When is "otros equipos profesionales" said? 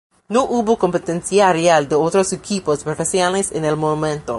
1.93-3.51